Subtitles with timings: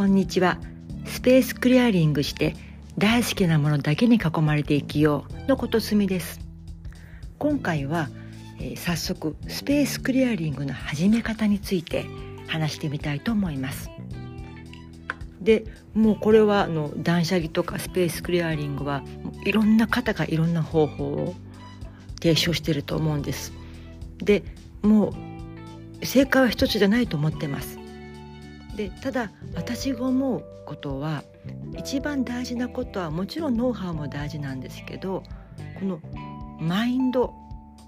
[0.00, 0.56] こんにちは。
[1.04, 2.56] スペースクリアリングして
[2.96, 6.40] 大好きなものだけに囲まれて生きようのことすみです。
[7.36, 8.08] 今回は、
[8.58, 12.06] えー、早速スペースクリアリングの始め方について
[12.46, 13.90] 話してみたいと思います。
[15.42, 19.04] でもうこれはあの断捨離とかスペースクリアリングは
[19.44, 21.34] いろんな方がいろんな方法を
[22.22, 23.52] 提唱してると思うんです。
[24.16, 24.44] で
[24.80, 25.12] も
[26.00, 27.79] う正解は一つじゃないと思ってます。
[28.80, 31.22] でただ私が思うことは
[31.76, 35.22] 一番大事なことはもちろんノウハウも大事なんですけど
[35.78, 36.00] この
[36.58, 37.34] マインド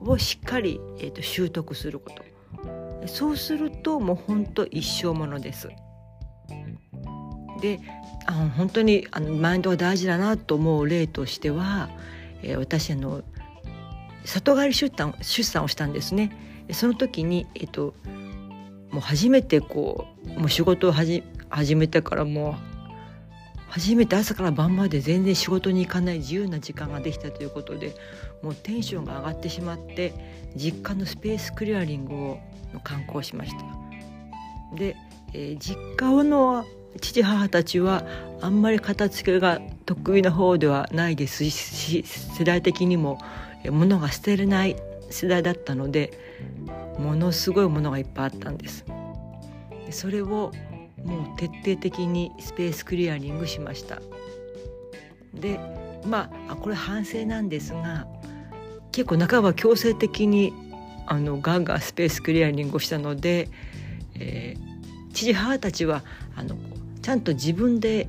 [0.00, 5.68] をしっかり、えーと、習得することそうするともう本当一生ものです。
[7.60, 7.78] で
[8.26, 11.88] あの本当にあのマインドが大事だなと思う例としては、
[12.42, 13.22] えー、私あの
[14.24, 16.32] 里帰り出産出産をしたんですね。
[16.72, 17.94] その時に、えっと、
[18.90, 21.22] もう初めてこうもう仕事を始
[21.76, 22.70] めてからもう
[23.68, 27.94] 初めて朝から晩まで全然仕事に行かない自由な時間ができたということで
[28.42, 30.12] もうテンションが上がってしまって
[30.56, 32.38] 実家のスペースクリアリングを
[32.82, 34.76] 観光しました。
[34.76, 34.96] で、
[35.32, 36.64] えー、実家の
[37.00, 38.04] 父母たちは
[38.40, 43.18] あんまり片付けが得意な方ではないですし世代的にも
[43.70, 44.76] 物が捨てれない
[45.10, 46.12] 世代だったので
[47.00, 48.84] ものすごいものがいっぱいあったんです
[49.90, 50.52] それを
[51.04, 54.00] もう徹底的にスペースクリアリングしました
[55.34, 55.58] で
[56.06, 58.06] まあこれ反省なんですが
[58.92, 60.52] 結構半ば強制的に
[61.06, 63.48] あのガンガンスペースクリアリングをしたので、
[64.14, 66.02] えー、父母たちは
[66.36, 66.56] あの
[67.02, 68.08] ちゃんと自分で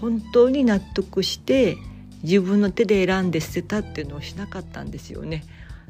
[0.00, 1.76] 本当に納得して
[2.22, 5.44] 自分の手で選んで捨てたっていうのをしなかったんですよね。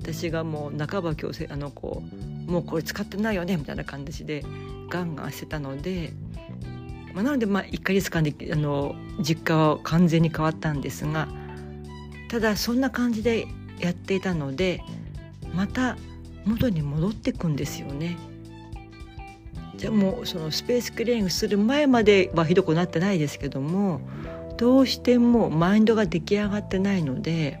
[0.00, 2.02] 私がもう半ば強制あのこ
[2.48, 4.44] うもうこれ使ってないよねみたいな感じで
[4.88, 6.12] ガンガンしてたので、
[7.14, 11.28] まあ、なのでまあ1か月間であの実家は完全に変わったんですが
[12.28, 13.46] ただそんな感じで
[13.78, 14.82] やっていたので
[15.54, 15.96] また
[16.44, 18.18] 元に戻ってくんですよね。
[19.76, 24.00] じゃあもうそのスペースクリーニングする前まではひどくなってないですけども
[24.56, 27.58] どうしてもマインドが出来上がってないので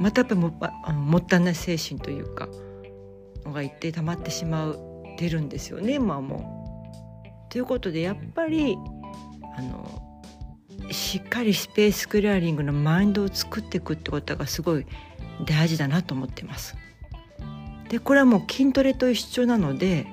[0.00, 2.48] またやっぱもあのもったいない精神というか
[3.44, 4.78] のが一定溜まってしまう
[5.18, 6.54] 出るんですよね今も。
[7.48, 8.76] ということでやっぱり
[9.56, 10.02] あの
[10.90, 14.86] しっかりスペースクリアリングのマインドを作っていくってことがすごい
[15.46, 16.76] 大事だなと思ってます。
[17.88, 20.06] でこれはもう筋トレと一緒なので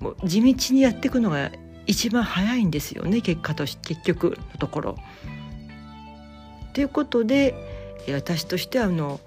[0.00, 1.52] もう地道にやっていくのが
[1.86, 4.96] 一番早いんですよね結果とし結局のところ。
[6.72, 7.54] ということで
[8.08, 9.20] 私としてはあの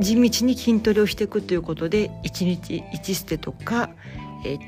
[0.00, 3.90] 地道に筋トレをしていくということで1日1ステとか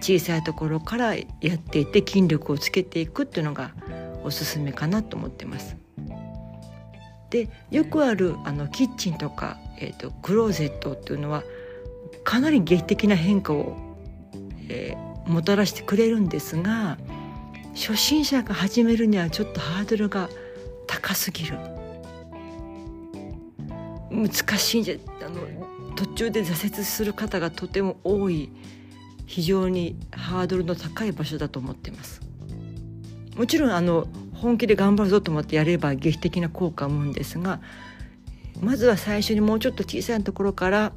[0.00, 3.72] 小さいところからやっていって筋力をつけていくっていうのが
[4.24, 5.76] おすすめかなと思ってます。
[7.30, 11.42] でよくあるあのキッチンとか、えーと、クローゼットっていうのは
[12.24, 13.74] かなり劇的な変化を、
[14.68, 16.98] えー、もたらしてくれるんですが
[17.74, 20.28] 初心者が始めるにはちょっとハードルが
[20.86, 21.56] 高すぎる。
[24.12, 25.40] 難しいんじゃあの
[25.96, 28.50] 途中で挫折する方がとても多い
[29.26, 32.20] 非常にハードルの高い場所だと思ってます。
[33.36, 37.60] もちろんあの本気で頑張るぞと思ってやれば劇的な効果を生むんですが
[38.60, 40.92] まずは最初にもうちょっと小さなところから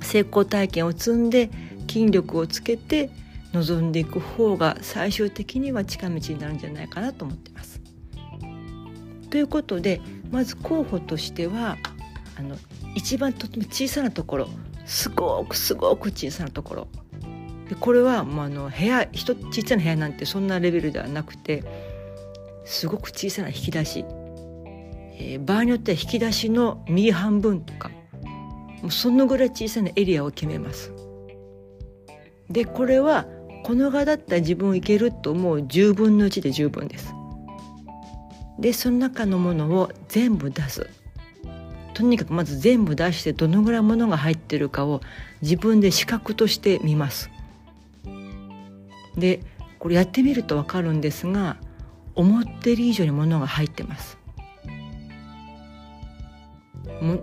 [0.00, 1.50] 成功体験を積んで
[1.88, 3.10] 筋力をつけて
[3.52, 7.80] 臨んでいく方が最終的には近道になるんじゃないかなと思ってます。
[9.30, 10.00] ということで
[10.30, 11.78] まず候補としては
[12.36, 12.56] あの
[12.94, 14.48] 一番とても小さなところ
[14.86, 16.88] すごくすごく小さなところ
[17.68, 21.64] でこれはもうあの部屋一小さな部屋なんてそんなレベルではなくて
[22.64, 24.04] すごく小さな引き出し、
[25.18, 27.90] えー、場合によっては引き出しの右半分とか
[28.82, 30.92] もうそのぐらい小さなエリアを決めます。
[32.50, 33.26] でこれは
[33.64, 37.14] この側だったら自分いけると思う1分の1で十分です。
[38.58, 40.88] でその中のものを全部出す
[41.94, 45.00] とにかくまず全部出してどのぐらいものが入ってるかを
[45.42, 47.30] 自分で視覚として見ます。
[49.16, 49.40] で
[49.78, 51.56] これやってみると分かるんですが
[52.14, 54.18] 思ってる以上にものが入ってます。
[57.00, 57.18] も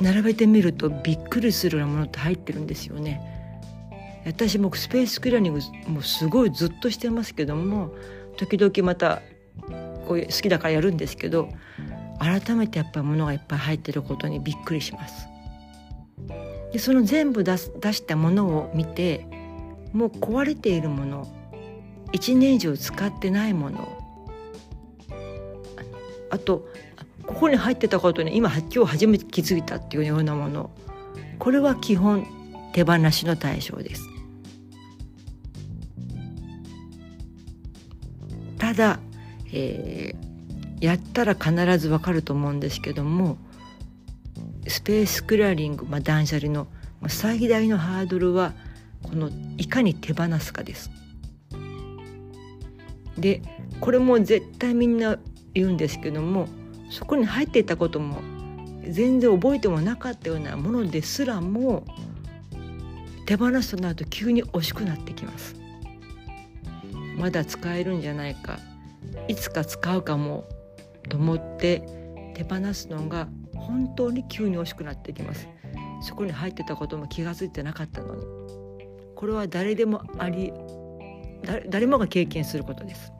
[0.00, 3.20] 並べてみるとびっくりするようなものって入ってるんですよね。
[4.26, 7.94] 私もスペースクリアニングもうすごいずっとしてますけども
[8.36, 9.20] 時々また
[10.06, 11.48] こういう好きだからやるんですけど
[12.24, 15.28] 改めてやっぱり物がいっぱい入ってることにびっくりします。
[16.72, 19.26] でその全部出す出したものを見て
[19.92, 21.28] もう壊れているもの
[22.12, 24.02] 1年以上使ってないもの
[26.30, 26.68] あと
[27.26, 30.70] ここに入ってたことに今今日初めて気づいたっていうようなもの
[31.38, 32.26] これは基本
[32.72, 34.08] 手放しの対象です
[38.58, 38.98] ただ、
[39.52, 40.23] えー、
[40.84, 43.38] やったら必ずわかると思うんですけども
[44.68, 46.66] スペースクラリング、まあ、断捨離の
[47.08, 48.52] 最大のハードルは
[49.02, 50.90] このいかに手放すかです。
[53.16, 53.40] で
[53.80, 55.18] これも絶対みんな
[55.54, 56.48] 言うんですけども
[56.90, 58.20] そこに入っていたことも
[58.86, 61.84] 全然覚えてもなかったようなものですらも
[63.24, 65.54] 手放すとなると急に惜しくなってきます。
[67.16, 68.58] まだ使えるんじゃないか
[69.28, 70.44] いつか使うかも
[71.08, 71.82] と思って
[72.34, 75.48] 手放すのが本当に急に惜しくなってきます。
[76.02, 78.22] そこに入ってたことも気が付いてなかったのに。
[79.14, 80.52] これは誰でもあり
[81.68, 83.12] 誰もが経験することです。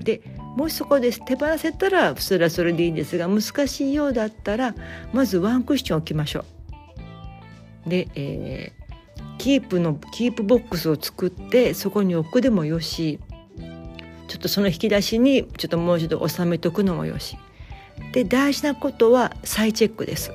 [0.00, 0.22] で
[0.56, 4.74] もしそこで手放せたらそれはそれでいいんですが難しいようだったら
[5.12, 6.44] まずワンクッション置きましょ
[7.86, 7.90] う。
[7.90, 13.20] で、えー、キープのキープボックスを作ってそこに置くでもよし
[14.28, 17.36] ちょっとその引き出しにちょっともう一度収めとくのもよし
[18.12, 20.32] で大事なことは再チェックです。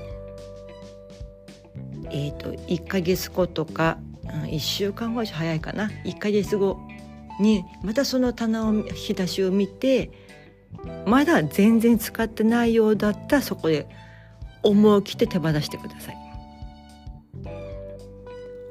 [2.14, 6.78] えーと、1ヶ月後とか、うん、1週間後早いかな1ヶ月後
[7.40, 10.12] にまたその棚を引き出しを見て
[11.06, 13.88] まだ全然使ってないようだったらそこで
[14.64, 16.18] 思い切って手放してください。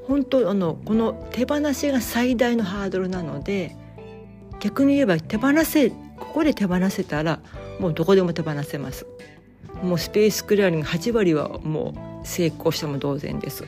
[0.07, 3.77] 本当あのこの手放しが最大のハードルなので
[4.61, 5.97] 逆に言えば手放せこ
[6.35, 7.41] こで手放せたら
[7.79, 9.07] もうどこでも手放せます
[9.83, 13.65] もうスペースクリアリング8割はもう成功しても同然です。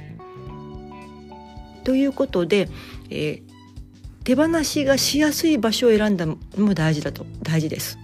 [1.84, 2.68] ということで、
[3.10, 7.98] えー、手放しがしやすい場所を選んだのも大事だと大事です。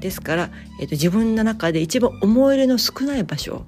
[0.00, 0.50] ですから、
[0.80, 3.64] えーと、自分の中で一番思い入れの少ない場所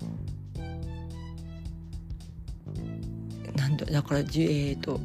[3.57, 5.01] なんだだから、えーと、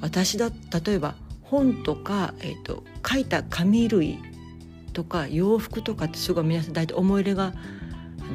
[0.00, 0.50] 私だ
[0.86, 1.14] 例えば
[1.52, 4.18] 本とか、えーと書いた紙類
[4.94, 7.52] とか洋服とかってすごい皆さん大体思い入れが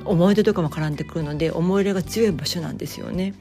[0.05, 3.33] 思い出とかも絡んでくるので思い入れが強い場所なんですよね。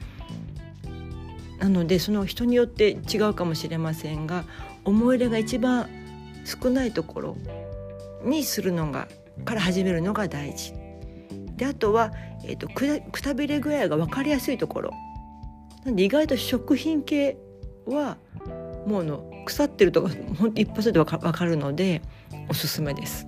[1.59, 4.45] なのでその人によって違うかもしれませんが
[4.85, 5.89] 思い入れが一番
[6.45, 7.37] 少ないところ
[8.23, 9.07] にするのが
[9.45, 10.73] から始めるのが大事。
[11.55, 12.13] であとは、
[12.43, 14.91] えーと、くたびれ具合が分かりやすいところ
[15.85, 17.37] なんで意外と食品系
[17.87, 18.17] は
[18.85, 22.01] もうの腐ってるとかほんと一発で分かるので
[22.49, 23.27] おすすめです。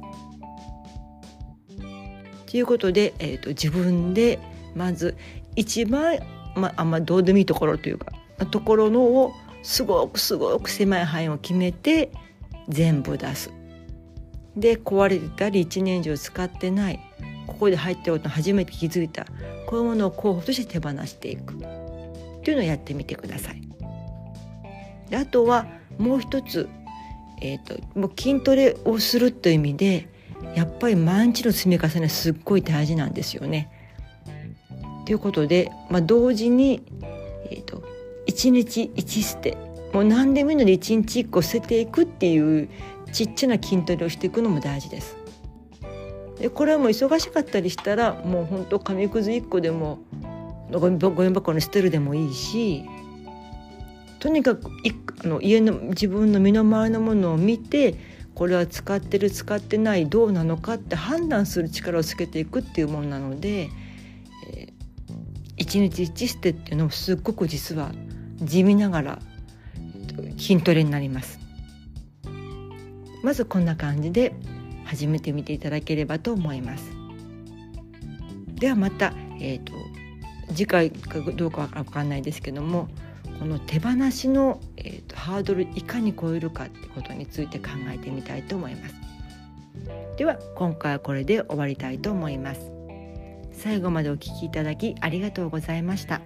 [2.46, 4.40] ということで、えーと、自分で
[4.76, 5.16] まず
[5.56, 6.18] 一番、
[6.56, 8.12] まあんまどうでもいいところというか
[8.52, 12.12] ところのをすごくすごく狭い範囲を決めて
[12.68, 13.52] 全部出す。
[14.56, 17.00] で壊れてたり1年以上使ってない
[17.48, 19.26] ここで入ってること初めて気づいた
[19.68, 21.56] こういうものを候補として手放していく
[22.44, 23.62] というのをやってみてください。
[25.10, 25.68] であとは
[26.00, 26.68] もう一つ
[27.42, 30.08] えーと、もう筋トレをするという意味で
[30.56, 33.72] やっぱり毎日の積み重ねすっごい大事なんですよね。
[35.06, 36.84] ということで、まあ、同時に、
[37.50, 37.84] えーと、
[38.28, 39.58] 1日1捨て
[39.94, 42.70] もう何でもいいので1日1個捨てていくっていう
[43.12, 45.18] ちっちゃな筋トレをしていくのも大事です。
[46.40, 50.00] でこれはもう忙しかったりしたらもうほんと紙くず1個でも
[50.72, 52.86] ゴミ箱に捨てるでもいいし
[54.20, 54.92] とにかくい
[55.24, 57.96] あの家の自分の身の回りのものを見て
[58.36, 63.70] これは使ってる使ってないどうなのかって判断する力をつけていくっていうものなので、
[64.50, 64.74] えー、
[65.58, 67.92] 一日一捨てっていうのもすっごく実は
[68.38, 69.20] 地味ながら
[70.38, 71.40] 筋トレになります。
[73.24, 74.34] まずこんな感じで
[74.86, 76.92] 始めてみていただければと思います。
[78.56, 79.80] ではまた、えーと、と
[80.54, 82.88] 次回かどうかわかんないですけども
[83.40, 88.96] この手放しの、えーと、ハードルいかに超えるかってことについて考えてみたいと思います
[90.18, 92.72] では今回はこれで終わりたいと思います
[93.54, 96.22] 最後までお聞きいただきありがとうございました。